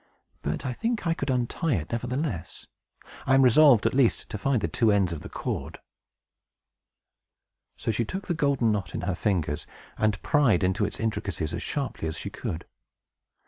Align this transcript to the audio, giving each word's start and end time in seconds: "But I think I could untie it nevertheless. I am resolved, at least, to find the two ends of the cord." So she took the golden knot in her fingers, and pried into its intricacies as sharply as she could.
"But 0.41 0.65
I 0.65 0.73
think 0.73 1.05
I 1.05 1.13
could 1.13 1.29
untie 1.29 1.75
it 1.75 1.91
nevertheless. 1.91 2.65
I 3.27 3.35
am 3.35 3.43
resolved, 3.43 3.85
at 3.85 3.93
least, 3.93 4.27
to 4.29 4.37
find 4.39 4.59
the 4.59 4.67
two 4.67 4.91
ends 4.91 5.13
of 5.13 5.21
the 5.21 5.29
cord." 5.29 5.77
So 7.77 7.91
she 7.91 8.03
took 8.03 8.25
the 8.25 8.33
golden 8.33 8.71
knot 8.71 8.95
in 8.95 9.01
her 9.01 9.13
fingers, 9.13 9.67
and 9.99 10.19
pried 10.23 10.63
into 10.63 10.85
its 10.85 10.99
intricacies 10.99 11.53
as 11.53 11.61
sharply 11.61 12.07
as 12.07 12.17
she 12.17 12.31
could. 12.31 12.65